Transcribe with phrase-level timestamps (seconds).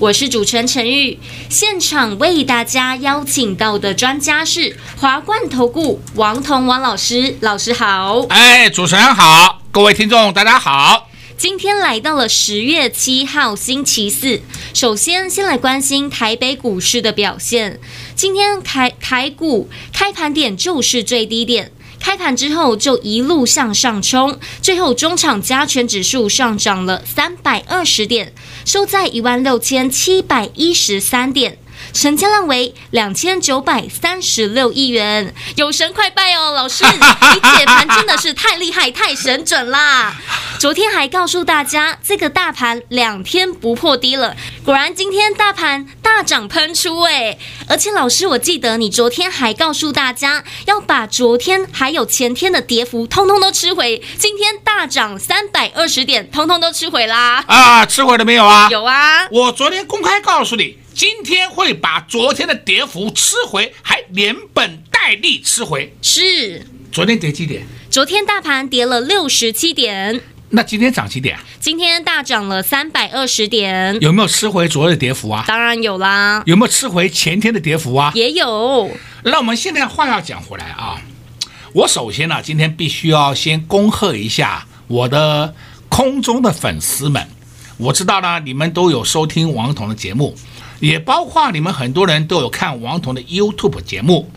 [0.00, 1.18] 我是主持人陈玉。
[1.48, 8.20] 现场为大家邀请到的专家是华冠投顾王彤王老师，老师好。
[8.28, 11.08] 哎，主持人好，各位听众大家好。
[11.36, 14.40] 今天来到了十月七号星期四，
[14.72, 17.80] 首先先来关心台北股市的表现。
[18.14, 21.70] 今天台台股开盘点就是最低点，
[22.04, 28.30] 开盘之后就一路向上冲，最后中场加权指数上涨了三百二十点，
[28.66, 31.56] 收在一万六千七百一十三点。
[31.94, 40.12] 成交量为两千九百三十六亿元，有神快拜哦，老师， 你解盘真的是太厉害、太神准啦！
[40.58, 47.38] 昨天还告诉大家，这个大盘两天不破低了，果然今天大盘大涨喷出哎！
[47.68, 57.44] 而且老师，我记得你昨天还告诉大家，要把昨天还有前天的跌幅通通都吃回，今天大涨三百二十点，通通都吃回啦！
[57.46, 58.68] 啊，吃回了没有啊？
[58.68, 60.83] 有啊，我昨天公开告诉你。
[60.94, 65.92] 今天会把昨天的跌幅吃回，还连本带利吃回。
[66.00, 67.66] 是，昨天跌几点？
[67.90, 70.20] 昨天大盘跌了六十七点。
[70.50, 71.36] 那今天涨几点？
[71.58, 73.98] 今天大涨了三百二十点。
[74.00, 75.44] 有没有吃回昨日的跌幅啊？
[75.48, 76.44] 当然有啦。
[76.46, 78.12] 有没有吃回前天的跌幅啊？
[78.14, 78.88] 也有。
[79.24, 81.02] 那我们现在话要讲回来啊，
[81.72, 85.56] 我首先呢，今天必须要先恭贺一下我的
[85.88, 87.26] 空中的粉丝们。
[87.78, 90.36] 我知道呢，你们都有收听王彤的节目。
[90.84, 94.30] 也包括你们很多人都有看王彤的 YouTube 节目，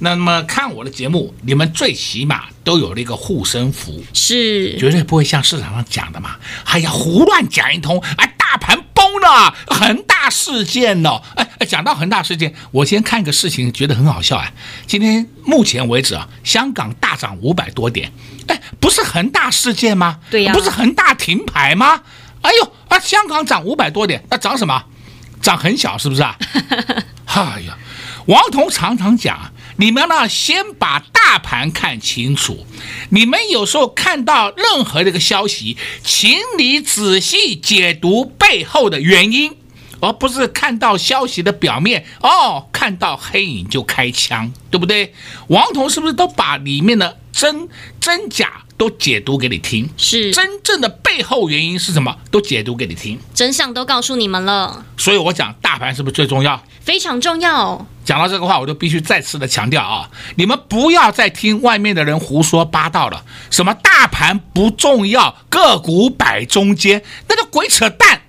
[0.00, 6.36] 那么看我的节目，你们最起码都有了一个护身符，是绝对不会像市场上讲的嘛，
[6.66, 14.52] 哎呀胡乱讲一通，哎大盘崩了，恒大事件呢，哎哎讲到恒大事件，我先看一个事情，觉得很好笑啊。
[14.86, 18.12] 今天目前为止啊，香港大涨五百多点，
[18.48, 20.18] 哎，不是恒大事件吗？
[20.30, 22.02] 对呀，不是恒大停牌吗？
[22.42, 24.84] 哎呦啊，香港涨五百多点，那涨什么？
[25.44, 26.38] 涨很小是不是啊？
[27.26, 27.76] 哎呀，
[28.26, 32.66] 王彤常常讲，你们呢先把大盘看清楚。
[33.10, 39.54] 你们有时候看到任何的一个消息，请你仔细解读背后的原因，
[40.04, 45.14] 而不是看到消息的表面哦，看到黑影就开枪，对不对？
[45.48, 47.68] 王彤是不是都把里面的真
[48.00, 48.60] 真假？
[48.76, 52.16] 都解读给你听，是真正的背后原因是什么？
[52.28, 54.84] 都解读给你听，真相都告诉你们了。
[54.96, 56.60] 所以我讲大盘是不是最重要？
[56.80, 57.86] 非常重要。
[58.04, 63.24] 讲到这个话，我就必须再次的强调啊，你们不要再听外面的人胡说八道了。
[63.48, 68.22] 什么大盘不重要，个股摆中间，那个鬼扯淡。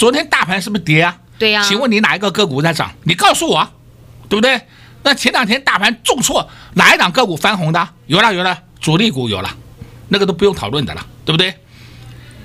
[0.00, 1.18] 昨天大盘是不是跌啊？
[1.38, 1.62] 对呀、啊。
[1.62, 2.90] 请问你哪一个个股在涨？
[3.04, 3.70] 你告诉我，
[4.30, 4.58] 对不对？
[5.02, 7.86] 那前两天大盘重挫，哪一档个股翻红的？
[8.06, 9.54] 有了有了，主力股有了。
[10.08, 11.54] 那个都不用讨论的了，对不对？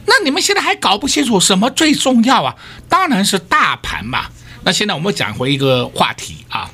[0.05, 2.53] 那你们现在还搞不清楚什么最重要啊？
[2.89, 4.25] 当然是大盘嘛。
[4.65, 6.69] 那现在我们讲回一个话题啊，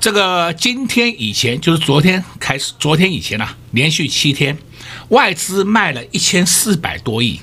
[0.00, 4.58] 这个今天以前就是昨天开始，昨天以前呢、啊，连续七天
[5.10, 7.40] 外资卖了一千四百多亿，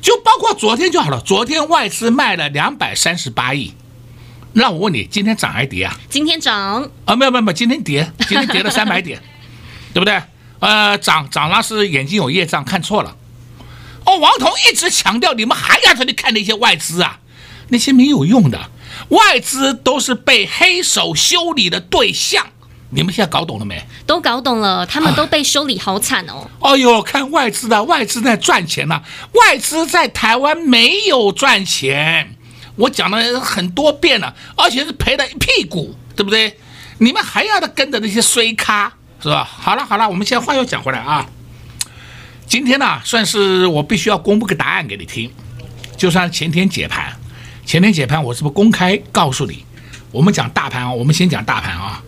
[0.00, 1.20] 就包括昨天就好了。
[1.20, 3.74] 昨天外资卖了两百三十八亿。
[4.52, 5.98] 那我问你，今天涨还跌啊？
[6.08, 7.14] 今天涨啊？
[7.14, 9.20] 没有没有没有，今天跌， 今天跌了三百点，
[9.92, 10.20] 对不对？
[10.60, 13.16] 呃，涨涨了是眼睛有业障，看错了。
[14.04, 17.20] 哦，王彤一直强调，你们还要这里看那些外资啊，
[17.68, 18.70] 那些没有用的
[19.10, 22.46] 外资都是被黑手修理的对象。
[22.90, 23.82] 你们现在搞懂了没？
[24.06, 26.48] 都搞懂了，他们都被修理好惨哦。
[26.60, 29.02] 哎呦，看外资的，外资在赚钱呐、啊。
[29.34, 32.34] 外资在台湾没有赚钱，
[32.76, 36.58] 我讲了很多遍了，而且是赔了一屁股，对不对？
[36.98, 38.92] 你们还要的跟着那些衰咖。
[39.20, 39.44] 是吧？
[39.44, 41.26] 好了好了，我们现在话又讲回来啊。
[42.46, 45.30] 今天呢，算是我必须要公布个答案给你听。
[45.96, 47.12] 就算前天解盘，
[47.66, 49.66] 前天解盘，我是不是公开告诉你？
[50.12, 52.02] 我们讲大盘啊，我们先讲大盘啊。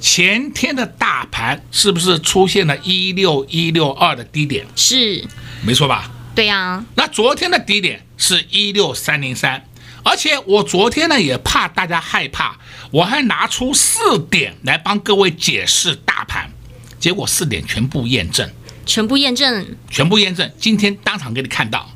[0.00, 4.66] 前天的大盘是不是出现了一六一六二的低点？
[4.74, 5.24] 是，
[5.62, 6.10] 没错吧？
[6.34, 6.84] 对呀。
[6.94, 9.64] 那昨天的低点是一六三零三。
[10.02, 12.58] 而且我昨天呢也怕大家害怕，
[12.90, 16.50] 我还拿出四点来帮各位解释大盘，
[16.98, 18.50] 结果四点全部验证，
[18.86, 20.50] 全部验证，全部验证。
[20.58, 21.86] 今天当场给你看到，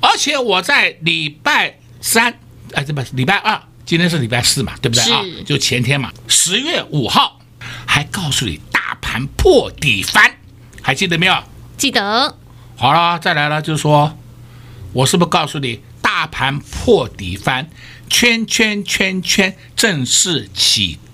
[0.00, 2.38] 而且我在礼拜三，
[2.74, 5.20] 哎，这不礼拜二今天是礼拜四嘛，对不对啊？
[5.24, 7.39] 是就前天嘛，十月五号，
[7.92, 10.36] 还告诉你大盘破底翻，
[10.80, 11.42] 还记得没有？
[11.76, 12.36] 记得。
[12.76, 14.16] 好了，再来了，就是说，
[14.92, 17.68] 我是不是告诉你，大盘破底翻，
[18.08, 21.09] 圈圈圈圈正式启动？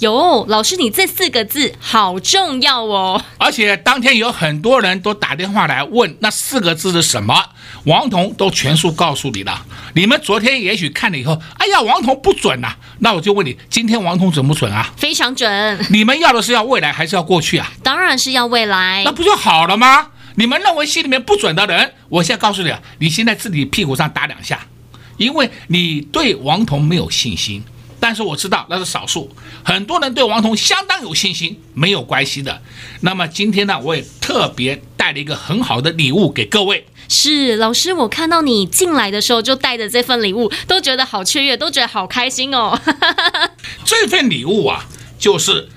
[0.00, 3.22] 有老师，你这四个字好重要哦！
[3.38, 7.50] 而且当天有很多人都打电话来问那四个字是什么，
[7.84, 9.64] 王彤都全数告诉你了。
[9.94, 12.76] 你们昨天也许看了以后，哎呀，王彤不准呐、啊。
[13.00, 14.92] 那我就问你，今天王彤准不准啊？
[14.96, 15.86] 非常准。
[15.90, 17.70] 你们要的是要未来还是要过去啊？
[17.82, 19.02] 当然是要未来。
[19.04, 20.08] 那不就好了吗？
[20.36, 24.66] 你们认为心里面不准的人，我现在告诉你啊，你现在自己屁股上打两下，
[25.18, 27.62] 因为你对王彤没有信心。
[28.02, 29.30] 但是我知道那是少数，
[29.64, 32.60] 很多人对王彤相当有信心，没有关系的。
[33.02, 36.84] 那么今天呢，我也特别带了一个很好的礼物给各位。
[37.08, 42.76] 是老师，我看到你进来的时候就带着这份礼物，都觉得好雀跃，都觉得好开心哦。
[43.86, 44.84] 这份礼物啊，
[45.16, 45.68] 就是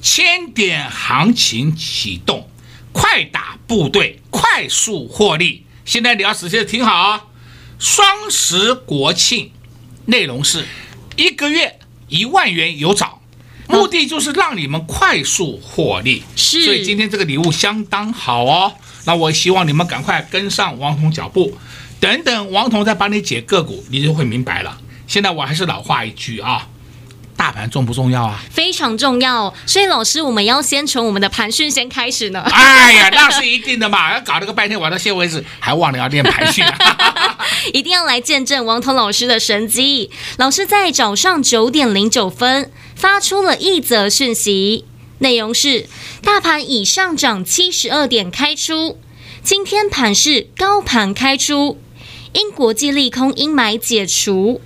[0.00, 2.48] 千点行情启动，
[2.92, 5.66] 快打部队，快速获利。
[5.84, 7.24] 现在你要仔细的听好啊，
[7.80, 9.50] 双十国庆
[10.06, 10.64] 内容是。
[11.16, 11.78] 一个月
[12.08, 13.20] 一万元有找，
[13.68, 16.22] 目的就是让你们快速获利。
[16.36, 18.74] 是，所以今天这个礼物相当好哦。
[19.04, 21.56] 那我希望你们赶快跟上王彤脚步，
[21.98, 24.80] 等等王彤再帮你解个股，你就会明白了。
[25.06, 26.68] 现在我还是老话一句啊，
[27.42, 28.40] 大盘重不重要啊？
[28.52, 29.52] 非常重要。
[29.66, 32.40] 所以老师，我们要先从我们的盘讯先开始呢。
[32.42, 36.64] 哎呀，那是一定的嘛，要 搞了个半天，玩到现在为止还忘了要练盘讯。
[37.74, 40.08] 一定要来见证王彤老师的神机。
[40.36, 44.84] 老师在早上九点零九分发出了一则讯息，
[45.18, 45.88] 内容是：
[46.22, 49.00] 大盘已上涨七十二点开出，
[49.42, 51.80] 今天盘是高盘开出，
[52.34, 54.60] 因国际利空阴霾解除，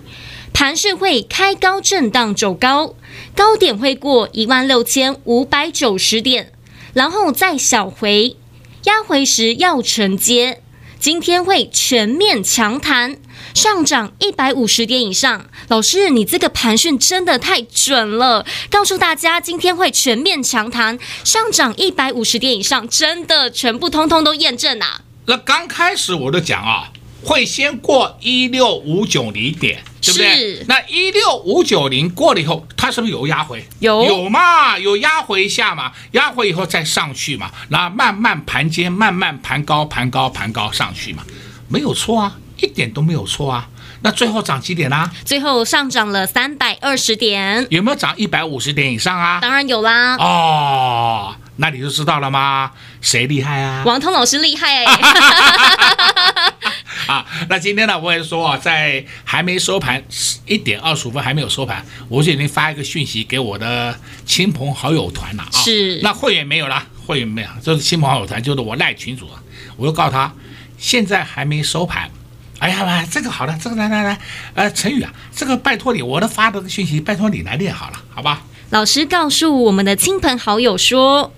[0.58, 2.94] 盘势会开高震荡走高，
[3.34, 6.50] 高点会过一万六千五百九十点，
[6.94, 8.38] 然后再小回，
[8.84, 10.62] 压回时要承接。
[10.98, 13.18] 今天会全面强弹，
[13.52, 15.44] 上涨一百五十点以上。
[15.68, 25.02] 老师，你这个盘讯真的太准了，告诉大家今天会全面强弹，上涨一百五十点以上，真的全部通通都验证啊！
[25.26, 26.90] 那刚开始我就讲啊。
[27.26, 30.36] 会先过一六五九零点，对不对？
[30.36, 30.64] 是。
[30.68, 33.66] 那一六五九零过了以后，它是不是有压回？
[33.80, 34.78] 有有嘛？
[34.78, 35.90] 有压回一下嘛？
[36.12, 37.50] 压回以后再上去嘛？
[37.70, 41.24] 那慢慢盘间，慢慢盘高，盘高，盘高上去嘛？
[41.68, 43.68] 没有错啊，一点都没有错啊。
[44.02, 45.10] 那最后涨几点啦？
[45.24, 47.66] 最后上涨了三百二十点。
[47.70, 49.40] 有没有涨一百五十点以上啊？
[49.42, 50.14] 当然有啦。
[50.18, 52.70] 哦，那你就知道了吗？
[53.00, 53.82] 谁厉害啊？
[53.84, 54.96] 王通老师厉害哎。
[57.12, 60.02] 啊，那今天呢，我也说啊，在还没收盘
[60.44, 65.50] 一点二十五分还没有收盘，我就已经发一个讯息给我的亲朋好友团了啊。
[65.52, 69.28] 是，那会员没有了，会员没有，就是亲朋好友团，就是我赖群主，
[69.76, 70.32] 我就告诉他，
[70.78, 72.10] 现在还没收盘。
[72.58, 74.18] 哎呀，这个好了，这个来来来，
[74.54, 78.42] 呃，陈宇啊，这个拜托你，我的发的讯息，拜托你来练好了，好吧？
[78.70, 81.32] 老师告诉我们的亲朋好友说。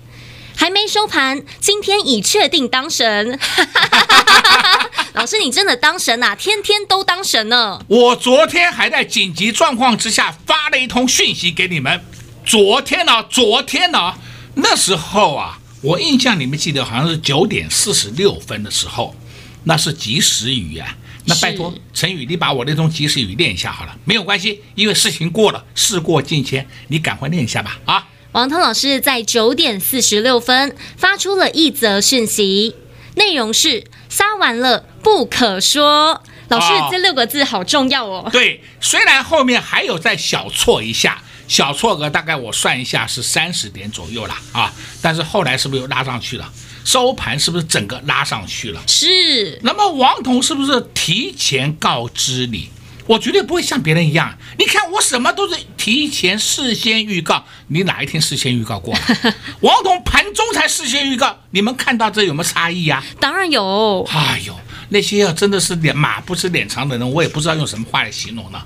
[0.55, 3.39] 还没收盘，今天已确定当神。
[5.13, 6.35] 老师，你真的当神啊？
[6.35, 7.83] 天天都当神呢。
[7.87, 12.03] 我昨天还在紧急状况之下发了一通讯息给你们。
[12.45, 13.25] 昨天呢、啊？
[13.29, 14.19] 昨天呢、啊？
[14.55, 19.15] 那时候啊，我印象里面记得好像是九点四十六分的时候，
[19.63, 20.95] 那是及时雨啊。
[21.25, 23.97] 那拜托陈宇，你把我那通及时雨练一下好了。
[24.05, 27.79] 没有关系，因为事情过了，事过境迁，你赶快练一下吧。
[27.85, 28.07] 啊。
[28.31, 32.75] 王涛老师在九点四十六分发出了一则讯息，
[33.15, 36.23] 内容是“杀完了不可说”。
[36.49, 38.27] 老师，哦、这六个字好重要哦。
[38.31, 46.51] 对，虽然后面还有再小错一下，小错个大概我算一下是三十点左右了啊，但是后来是不是又拉上去了？
[46.85, 48.81] 收盘是不是整个拉上去了？
[48.87, 49.59] 是。
[49.61, 52.69] 那么王彤是不是提前告知你？
[53.05, 58.95] 我绝对不会像别人一样，你看我什么都是提前事先预告，你哪一天事先预告过？
[59.61, 63.03] 王彤盘中才事先预告，你们看到这有没有差异呀？
[63.19, 64.07] 当然有。
[64.11, 64.55] 哎呦，
[64.89, 68.61] 那些要真的是脸马不吃脸长的人，我也不知道用什么话来形容呢。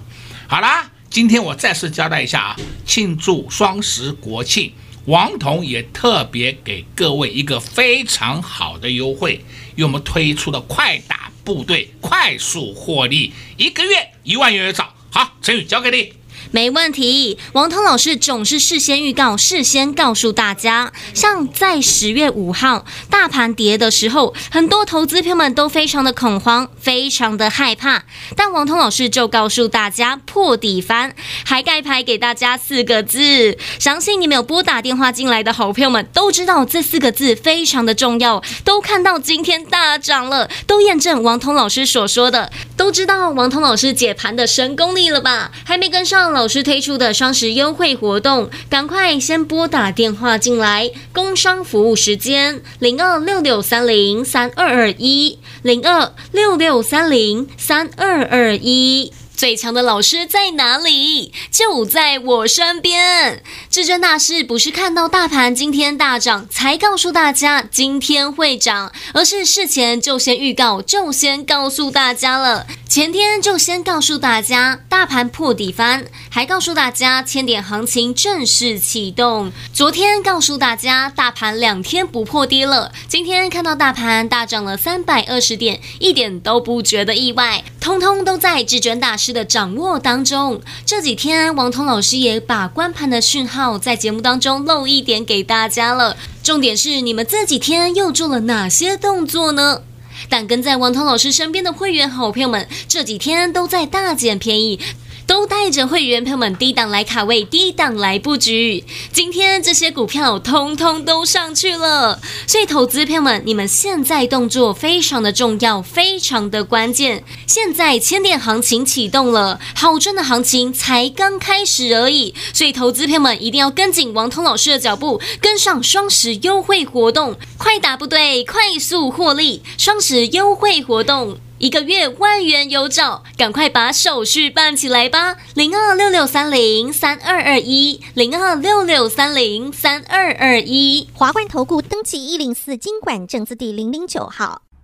[0.48, 4.72] 好啦，今天我再次交代一下啊，庆祝双十国庆，
[5.06, 9.44] 王彤也特别给各位一个非常好的优惠，
[9.75, 14.94] 因为我们推出了快打部队快速获利，一个月一万元有找。
[15.12, 16.13] 好，陈宇交给你。
[16.51, 20.91] 没问题，王通老师总是事先预告，事先告诉大家。
[21.13, 28.03] 像在十月五号大盘跌的时候，很多投资朋友们都非常的恐慌，非常的害怕。
[28.35, 33.57] 但王通老师就告诉大家破底翻，还盖牌给大家四个字。
[33.79, 45.51] 相信你们有拨打电话进来的好朋友们都知道这四个字非常的重要，都看到今天大涨了，都验证王通老师所说的，都知道王通老师解盘的神功力了吧？
[45.63, 50.91] 还没跟上老师推出的双十优惠活动，赶快先拨打电话进来。
[51.13, 59.13] 工商服务时间零二六六三零三二二一零二六六三零三二二一。
[59.35, 61.33] 最强的老师在哪里？
[61.51, 63.43] 就在我身边。
[63.69, 72.67] 至尊大师不是看到大盘今天大涨才告诉大家今天会涨，而是事前就先预告，就先告诉大家了。
[72.93, 79.51] 前天就先告诉大家大盘破底翻，还告诉大家千点行情正式启动。
[79.73, 90.62] 昨天告诉大家大盘两天不破跌了，今天看到大盘大涨了三百二十点，一点都不觉得意外，通通都在至尊大师的掌握当中。
[90.85, 96.15] 这几天王彤老师也把关盘的讯号在节目当中漏一点给大家了。
[96.43, 99.81] 重点是你们这几天又做了哪些动作呢？
[100.30, 104.80] 但跟在王涛老师身边的会员好朋友们，这几天都在大捡便宜。
[105.25, 108.84] 都带着会员朋友们低档来卡位，低档来布局。
[109.12, 117.24] 今天这些股票通通都上去了，所以投资朋友们，你们现在动作非常的重要，非常的关键。
[117.48, 129.62] 现在千点行情启动了，好赚的行情才刚开始而已，所以投资朋友们一定要跟紧王彤老师的脚步，跟上双十优惠活动，快打部队，快速获利。
[129.77, 131.38] 双十优惠活动。
[131.63, 135.38] 一个月万元有找，赶快把手续办起来吧！
[135.55, 141.08] 零二六六三零三二二一，零二六六三零三二二一。
[141.13, 144.62] 华冠投顾登记一零四经管证字第零零九号。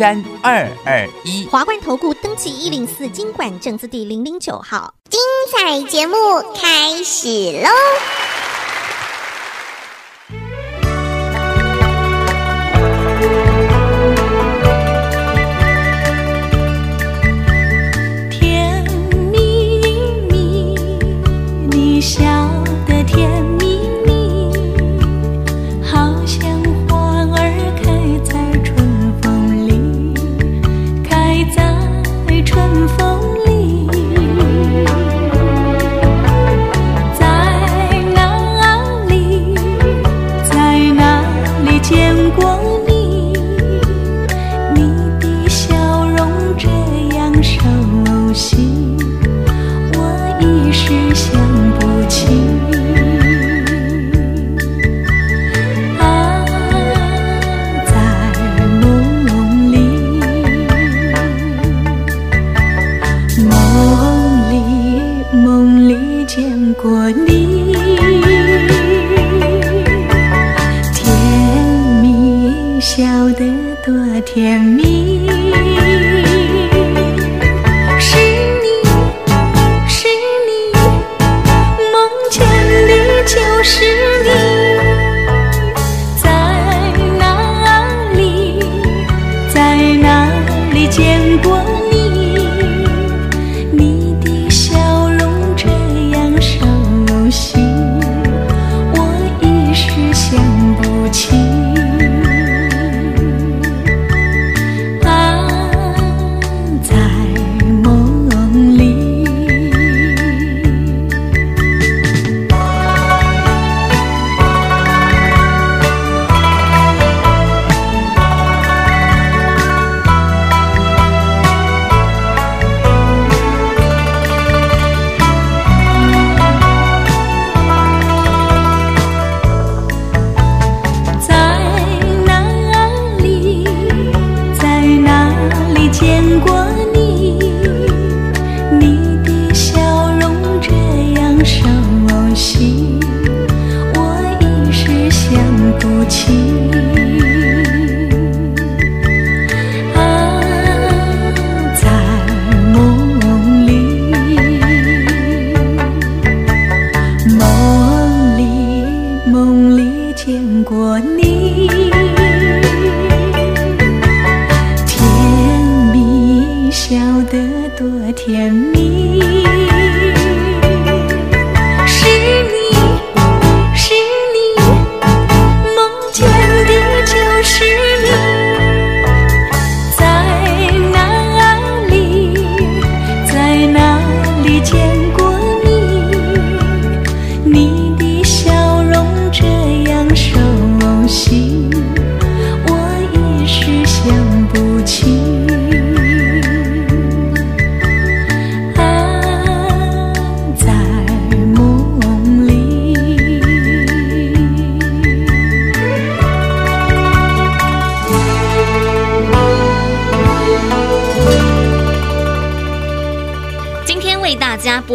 [0.00, 1.44] 三二二一。
[1.44, 4.94] 华冠投顾登记一零四经管证字第零零九号。
[5.10, 5.20] 精
[5.52, 6.16] 彩节目
[6.54, 7.28] 开始
[7.60, 8.29] 喽！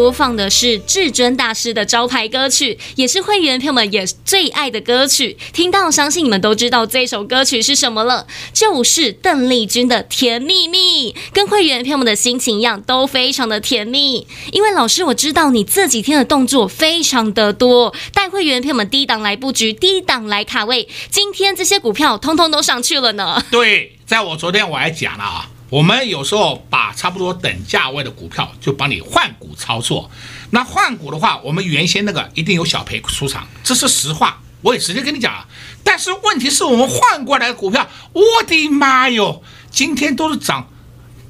[0.06, 5.36] 播放的是至尊大师的招牌歌曲，也是会员朋友们也最爱的歌曲。
[5.52, 11.12] 听到，相信你们都知道这首歌曲是什么了，就是邓丽君的《甜蜜蜜》。
[11.34, 14.28] 跟会员朋友们的心情一样，都非常的甜蜜。
[14.52, 20.88] 因为老师，我知道你这几天的动作非常的多，带会员朋友们低档来布局，低档来卡位。
[21.10, 23.44] 今天这些股票通通都上去了呢。
[23.50, 25.50] 对，在我昨天我还讲了啊。
[25.76, 30.10] 我们有时候把差不多等价位的股票就帮你换股操作，
[30.52, 35.46] 那换股的话，我们原先那个一定有小赔出场，这是实话，我也直接跟你讲啊。
[35.84, 40.70] 但是问题是我们换过来的股票，我的妈哟，今天都是涨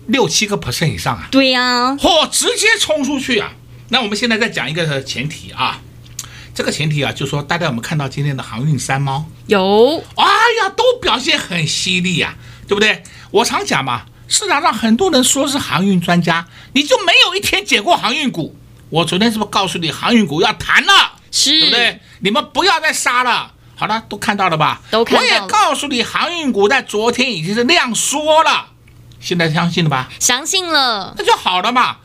[0.06, 1.28] 六七个 percent 以上啊！
[1.32, 3.52] 对呀，嚯，直接冲出去啊！
[3.90, 5.82] 那我们现在再讲一个前提啊，
[6.54, 9.26] 这个前提啊，就是说大家有没有看到今天的航运三猫？
[9.48, 10.24] 有，哎
[10.62, 12.36] 呀，都表现很犀利呀，
[12.68, 13.02] 对不对？
[13.32, 14.04] 我常讲嘛。
[14.28, 18.56] 市场上很多人说是航运专家，你就没有一天解过航运股？
[18.90, 21.12] 我昨天是不是告诉你航运股要谈了？
[21.32, 22.00] 是，对不对？
[22.20, 23.52] 你们不要再杀了。
[23.76, 24.82] 好了，都看到了吧？
[24.90, 25.28] 都看到了。
[25.28, 28.68] 我也告诉你，航运股在昨天已经是那样说了，
[29.20, 30.10] 现在相信了吧？
[30.20, 31.98] 相信了，那就好了嘛。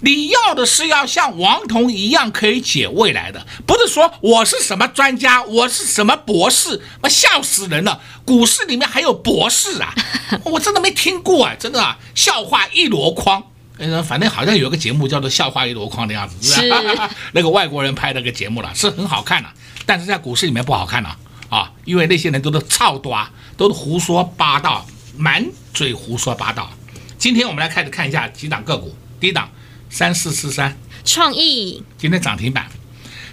[0.00, 8.00] 你要的是要像王彤一样可以解未来的，不是说我是什么专家，我是什么博士，妈笑死人了。
[8.24, 9.94] 股市里面还有博士啊，
[10.44, 13.42] 我真的没听过啊，真的啊，笑话一箩筐。
[13.78, 17.10] 嗯，反正好像有个节目叫做《笑话一箩筐》的样子，是吧？
[17.32, 19.48] 那个外国人拍那个节目了，是很好看的，
[19.84, 21.16] 但是在股市里面不好看了
[21.48, 23.16] 啊，因为那些人都是操多，
[23.56, 26.70] 都是胡说八道，满嘴胡说八道。
[27.18, 29.48] 今天我们来开始看一下几档个股，第一档。
[29.90, 31.82] 三四四三，创意。
[31.96, 32.68] 今天涨停板，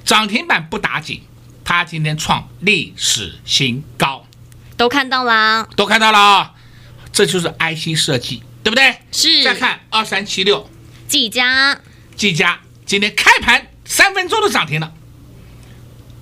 [0.06, 1.22] 涨停板不打紧，
[1.64, 4.26] 它今天创历史新高，
[4.78, 6.54] 都看到啦，都看到了啊，
[7.12, 8.98] 这就是 IC 设计，对不对？
[9.12, 9.44] 是。
[9.44, 10.70] 再看二三七六，
[11.08, 11.80] 技嘉，
[12.16, 14.94] 技嘉今天开盘三分钟都涨停了。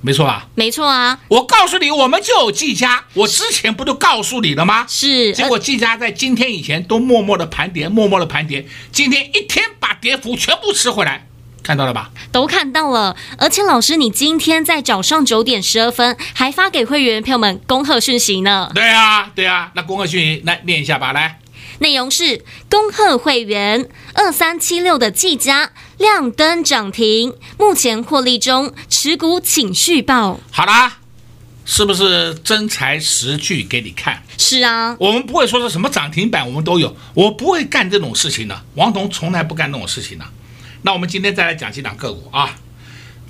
[0.04, 0.48] 没错吧？
[0.56, 1.20] 没错啊！
[1.28, 4.86] 我告诉你，我们就有技嘉，我之前不都告诉你了吗？
[4.90, 5.32] 是。
[5.34, 11.28] 结果技嘉在今天以前都默默的盘跌，默默的盘跌，今天一天把跌幅全部吃回来，
[11.62, 12.10] 看到了吧？
[12.32, 13.16] 都看到了。
[13.38, 18.72] 而且老师，你今天在早上九点十二分还发给会员朋友们恭贺讯息呢。
[18.74, 21.38] 对啊，对啊，那恭贺讯息来念一下吧，来。
[21.80, 30.40] 内容是恭贺会员二三七六的技嘉亮灯涨停，目前获利中，持股请续报。
[30.52, 30.98] 好啦，
[31.66, 34.24] 是不是真材实据给你看？
[34.38, 38.64] 是啊，我们不会说是什么涨停板，我们都有，我不会干这种事情的。
[38.76, 40.26] 王彤从来不干这种事情的。
[40.82, 42.58] 那我们今天再来讲几档个股啊，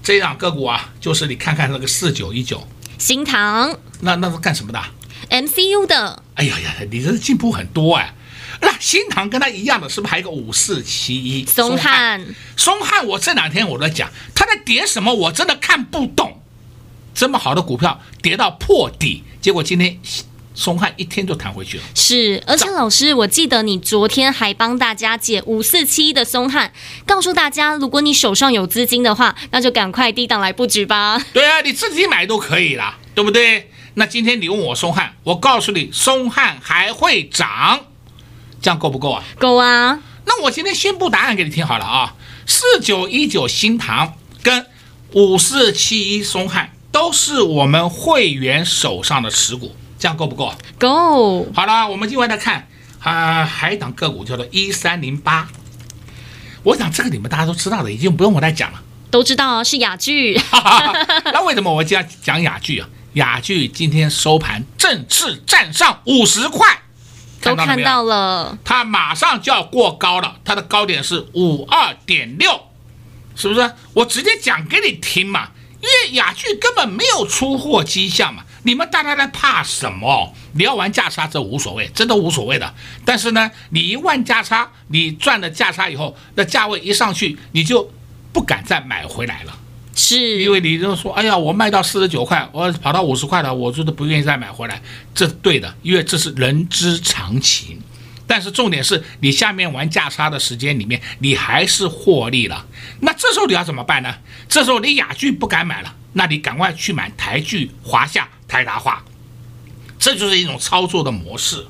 [0.02, 2.66] 这一档个股啊，就是你看看那个四九一九
[2.98, 4.82] 新唐，那那是干什么的
[5.30, 6.24] ？MCU 的。
[6.36, 8.14] 哎呀呀，你这进步很多哎。
[8.62, 12.24] 那新塘跟它一样的，是不是还有个五四七一松汉？
[12.56, 16.42] 松汉，我这两天我在讲，它在跌什么，我真的看不懂。
[17.14, 20.00] 这么好的股票跌到破底，结果今天
[20.54, 21.84] 松汉一天就弹回去了。
[21.96, 26.72] 是，而且老师，我记得你昨天还帮大家解五四七一的松汉，
[27.06, 31.22] 告诉大家，如果你手上有资金的话，那就赶快低档来布局吧。
[31.34, 33.70] 对啊，你自己买都可以啦，对不对？
[33.96, 37.88] 那今天你问我松汉，我告诉你，松汉还会涨。
[38.62, 39.24] 这样够不够啊？
[39.40, 40.00] 够啊！
[40.26, 42.14] 那我今天宣布答案给你听好了啊，
[42.46, 44.68] 四九一九新塘跟
[45.14, 50.54] 五四七一松汉都是我们会员手上的持股，这样够不够？
[50.78, 51.48] 够。
[51.54, 52.68] 好了，我们另外来看
[53.00, 55.48] 啊，还有一档个股叫做一三零八，
[56.64, 58.82] 我想这个你们大家都知道的，已经不用我再讲了。
[59.10, 60.40] 都知道啊，是雅聚。
[60.52, 62.88] 那为什么我今天讲雅聚啊？
[63.14, 66.80] 雅聚今天收盘正式站上五十块。
[67.42, 72.68] 都看到了，它马上就要过高了，它的高点是五二点六，
[73.36, 73.74] 是不是？
[73.94, 75.50] 我直接讲给你听嘛，
[75.82, 80.34] 因为雅聚根本没有出货迹象嘛，你们大家在怕什么？
[80.54, 82.74] 你要玩价差这无所谓，真的无所谓的。
[83.06, 87.90] 但是呢，你一万价差，你赚了价差以后，那价位一上去，你就
[88.34, 89.58] 不敢再买回来了。
[89.94, 94.82] 是因为你就说，哎呀，我卖到四十九块，我跑到五十块了，我就是不愿意再买回来，
[95.14, 97.80] 这对的，因为这是人之常情。
[98.26, 102.66] 但是重点是你下面玩价差的时间里面，你还是获利了，
[103.02, 104.16] 那这时候你要怎么办呢？
[104.48, 109.04] 这时候你雅聚不敢买了，那你赶快去买台剧、华夏、台达化，
[110.00, 111.66] 这就是一种操作的模式。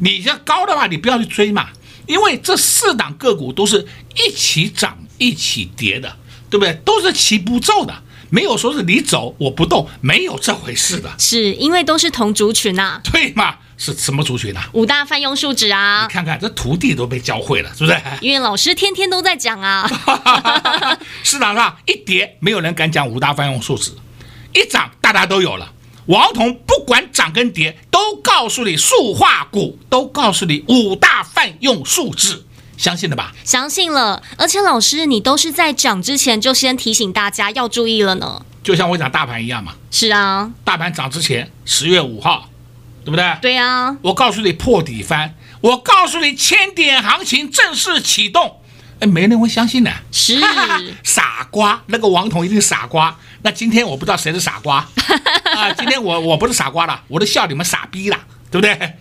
[0.00, 1.68] 你这高的话，你不要去追嘛，
[2.08, 6.16] 因为这四档个股都是一起涨一起跌的。
[6.52, 6.74] 对不对？
[6.84, 7.94] 都是齐步骤的，
[8.28, 11.10] 没有说是你走我不动，没有这回事的。
[11.18, 13.56] 是因为都是同族群呐、啊，对嘛？
[13.78, 14.68] 是什么族群啊？
[14.74, 16.12] 五大泛用数值啊你！
[16.12, 17.98] 看看这徒弟都被教会了，是不是？
[18.20, 19.90] 因为老师天天都在讲啊。
[21.24, 23.92] 市场上一跌，没有人敢讲五大泛用数值；
[24.52, 25.72] 一涨，大家都有了。
[26.06, 32.44] 王彤不管涨跟跌，都告诉你塑化股，都告诉你五大泛用数值，
[32.76, 33.32] 相信了吧？
[33.44, 38.44] 相信了，而且老师你都是在涨之前就先提醒大家要注意了呢。
[38.62, 42.48] 就像我讲大盘一样嘛，是啊，大盘涨之前，十月五号，
[43.04, 43.36] 对不对？
[43.40, 48.60] 对啊，我告诉你破底翻，我告诉你千点行情正式启动，
[49.00, 49.92] 哎，没人会相信的。
[50.12, 50.40] 是
[51.02, 53.16] 傻瓜，那个王彤一定是傻瓜。
[53.42, 54.76] 那今天我不知道谁是傻瓜
[55.56, 55.72] 啊？
[55.72, 58.18] 今天我我不是傻瓜了，我都笑你们傻逼了，
[58.50, 58.94] 对不对？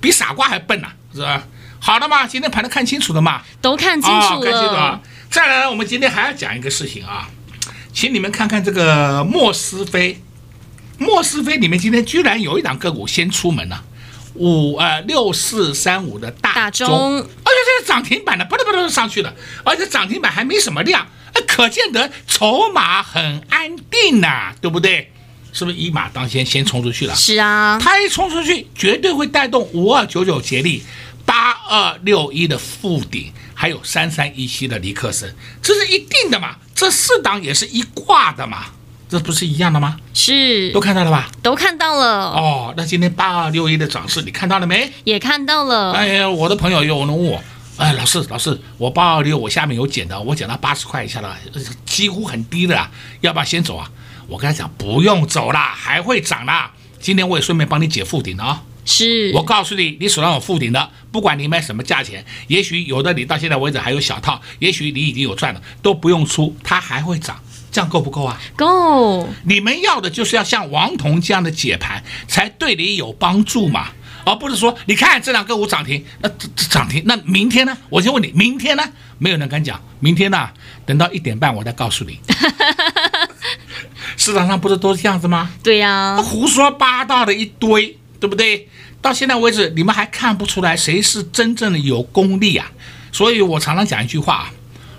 [0.00, 1.42] 比傻瓜还笨呢、啊，是吧？
[1.80, 4.36] 好的嘛，今天盘都看清楚了嘛，都看清楚了。
[4.36, 5.00] 哦、看清楚了。
[5.30, 7.28] 再来呢，我们今天还要讲一个事情啊。
[7.92, 10.22] 请你们看看这个莫斯菲，
[10.98, 13.82] 莫斯菲里面今天居然有一档个股先出门了，
[14.34, 21.06] 五呃六四三五的大中，而且这是涨停板的，不能不能上去了，而且涨停板还没什么量，
[21.48, 25.10] 可见得筹码很安定呐，对不对？
[25.52, 27.14] 是不是一马当先先冲出去了？
[27.16, 30.80] 是啊，它一冲出去，绝对会带动五二九九接力、
[31.30, 36.56] 八二六一的富鼎，还有三三一七的尼克森，这是一定的嘛。
[36.74, 38.64] 这四档也是一挂的嘛，
[39.08, 39.96] 这不是一样的吗？
[40.12, 41.30] 是，都看到了吧？
[41.40, 42.32] 都看到了。
[42.32, 44.92] 哦，那今天八二六一的涨势你看到了没？
[45.04, 45.92] 也看到了。
[45.92, 47.40] 哎呀，我的朋友有人问我，
[47.76, 51.38] 哎，老师，老师，我八二六我下面有减的，我减到八十块以下了，
[51.86, 52.90] 几乎很低的啊，
[53.20, 53.88] 要不要先走啊？
[54.26, 56.72] 我跟他讲，不用走啦，还会涨啦。
[56.98, 58.62] 今天我也顺便帮你解负顶了啊。
[58.84, 67.40] 是我告诉你，你手上有附顶的，不管你买什么价钱，也许有的你到现在为止还有小套，也许你已经有赚了，都不用出，它还会涨，
[67.70, 68.40] 这样够不够啊？
[68.56, 69.28] 够。
[69.44, 73.88] 你们要的就是要像王彤这样的解盘，才对你有帮助嘛，
[74.24, 76.28] 而不是说你看这两个股涨停，那
[76.68, 77.76] 涨停，那明天呢？
[77.90, 78.82] 我先问你，明天呢？
[79.18, 80.50] 没有人敢讲，明天呢？
[80.86, 82.18] 等到一点半我再告诉你。
[84.16, 85.50] 市场上不是都是这样子吗？
[85.62, 87.96] 对呀、啊，胡说八道的一堆。
[88.20, 88.68] 对不对？
[89.02, 92.70] 到现在为止，你们还看不出来谁是真正的有功力啊？
[93.10, 94.52] 所以我常常讲一句话：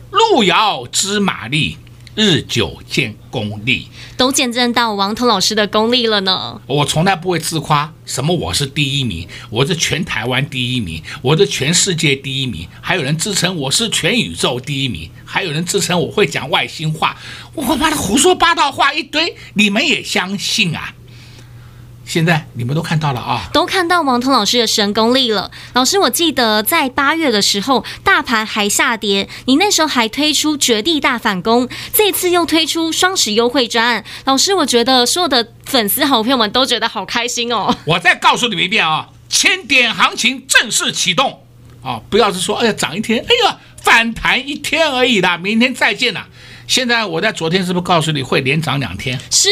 [0.09, 1.77] 路遥知马力，
[2.15, 3.87] 日久见功力。
[4.17, 6.59] 都见证到王彤老师的功力了呢。
[6.67, 17.15] 我从来不会自夸，什么我是第一名，我是全台湾第一名，我是全世界第一名，还有人自称我是全宇宙第一名，还有人自称我会讲外星话。
[17.53, 20.93] 我他妈的胡说八道话一堆，你们也相信啊？
[22.11, 25.49] 现在你们都看到了啊，都看到王彤老师的神功力了。
[25.71, 34.03] 老师，我记得在八月的时候，大盘还下跌，你那时候还推出绝地大反攻，这次又推出双十优惠专案。
[34.25, 37.73] 老师，我觉得所有的粉丝好朋友们都觉得好开心哦。
[37.85, 41.39] 我再告诉你们一遍啊，千点行情正式启动
[41.81, 42.01] 啊！
[42.09, 46.27] 不要是说哎呀涨一天，哎呀反弹一天而已啦，明天再见了。
[46.67, 49.17] 现在我在昨天是不是告诉你会连涨两天？
[49.29, 49.49] 是，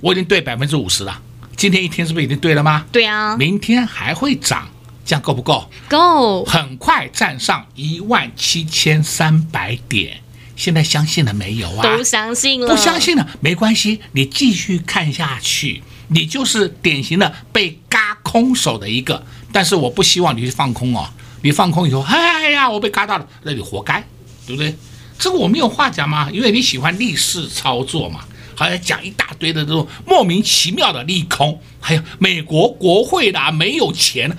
[0.00, 1.20] 我已经对百分之五十了。
[1.58, 2.86] 今天一天是不是已经对了吗？
[2.92, 4.68] 对啊，明天还会涨，
[5.04, 5.68] 这样够不够？
[5.88, 10.20] 够，很快站上一万七千三百点。
[10.54, 11.82] 现在相信了没有啊？
[11.82, 12.68] 都相信了。
[12.68, 19.26] 不相信了没关系，你继续看下去，你就是典型的被嘎空手的一个。
[19.52, 21.10] 但是我不希望你去放空哦，
[21.42, 24.06] 你放空以后，哎呀，我被嘎到了，那你活该，
[24.46, 24.72] 对不对？
[25.18, 28.20] 这个我没有话讲嘛，因为你喜欢逆势操作嘛。
[28.58, 34.36] 还要讲一大堆的这种莫名其妙的利空，还有美国国会的没有钱，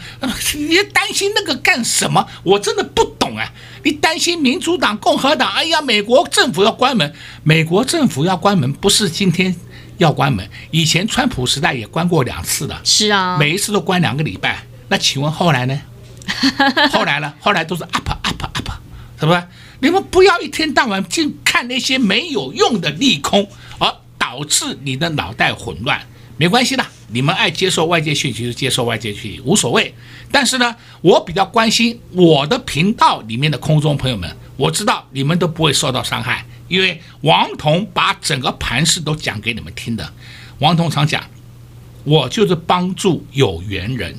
[0.55, 2.27] 你担心那个干什么？
[2.43, 3.49] 我真的不懂啊！
[3.85, 5.49] 你担心民主党、共和党？
[5.53, 9.55] 哎呀，美国政府要关门，美国政府要关门，不是今天
[9.99, 14.65] 要关门，以前川普时代也关过两次的，是啊，每一次都关两个礼拜。
[14.89, 15.81] 那请问后来呢？
[16.91, 17.33] 后来呢？
[17.39, 18.71] 后来都是 up up up，
[19.17, 19.43] 是不是？
[19.79, 23.68] 你们不要一天到晚净看那些没有用的利空，而。
[24.19, 25.99] 导致你的脑袋混乱，
[26.37, 29.95] 没关系的，你们爱接受外界讯息就接受外界讯息，无所谓。
[30.31, 40.13] 但是呢，我比较关心我的频道里面的空中朋友们，我知道你们都不会受到伤害，因为王彤把整个盘势都讲给你们听的。
[40.59, 41.23] 王彤常讲，
[42.03, 44.15] 我就是帮助有缘人，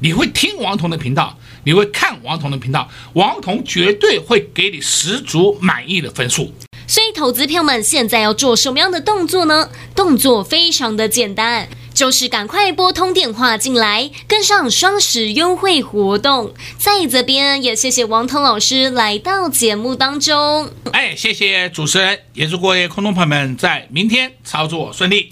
[0.00, 6.52] 你会听王彤的频道，你会看王彤的频道，王彤绝对会给你十足满意的分数。
[6.86, 9.70] 所以，投资票们现在要做什么样的动作呢？
[9.94, 16.54] 动作非常的简单，就是赶快拨通电话进来，跟上双十优惠活动。
[16.78, 20.70] 在这边也谢谢王腾老师来到节目当中。
[20.92, 25.30] 哎，谢谢主持人，也祝各位空中朋友们在明天操作顺利。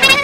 [0.00, 0.18] 快快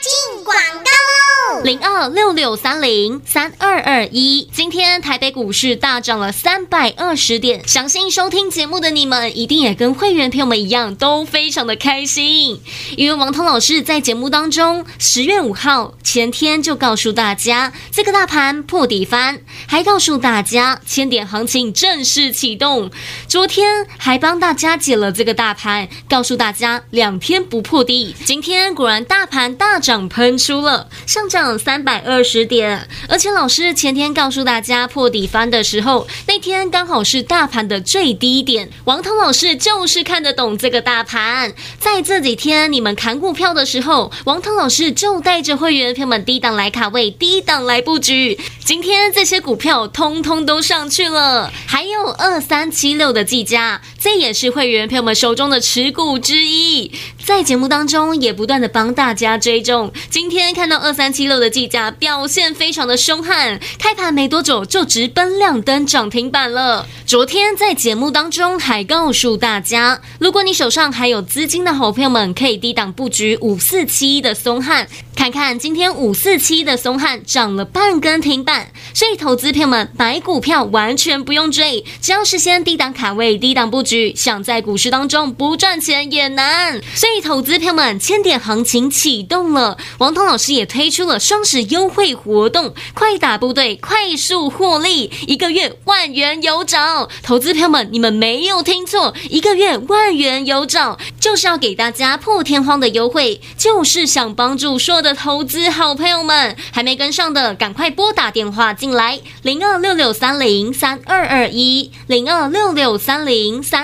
[0.00, 1.23] 进广告喽！
[1.62, 4.48] 零二六六三零三二二一。
[4.52, 12.60] 今天台北股市大涨了三百二十点，相信收听节目的你们一定也跟会员朋友们一样，都非常的开心。
[12.96, 22.90] 因为王涛老师在节目当中十月五号前天就告诉大家，这个大盘破底翻，还告诉大家千点行情正式启动。
[23.28, 28.14] 昨天还帮大家解了这个大盘，告诉大家两天不破底。
[28.24, 32.88] 今天果然大盘大涨喷出了，上涨三百二十点。
[33.08, 38.70] 而且老师前天告诉大家破底翻的时候，那天刚好是大盘的最低点。
[38.84, 48.38] 王涛老师就是看得懂这个大盘，在这几天你们砍股票的时候，王涛老师就带着会员朋友们低档来卡位，低档来布局。
[48.64, 56.92] 今天这些股票通通都上去了，还有二三七六的技嘉，这也是会员朋友们手中的持股之一。
[57.24, 59.90] 在节目当中也不断的帮大家追踪。
[60.10, 66.86] 今天看到二三七六的计价表现非常的凶悍，开盘没多久就直奔亮灯涨停板了。
[67.06, 74.86] 昨天在节目当中还告诉大家，如果你手上还有资金的好朋友们，可以低档布局五四七的松汉。
[75.16, 86.80] 看看今天五四七的松汉涨了半根停板，所以投资朋友们买股票完全不用追，只要是先低档卡位、低档布局，想在股市当中不赚钱也难。
[86.94, 97.08] 所以投资朋友们，千点行情启动了，王彤老师也推出了双十优惠活动，快打部队，快速获利，一个月万元有找。
[97.22, 105.04] 投资朋友们，你们没有听错，一个月万元有找，就是要给大家破天荒的优惠，就是想帮助所有。
[105.04, 113.83] 的投资好朋友们，还没跟上的，赶快拨打电话进来，零二六六三零三二二一，零二六六三零三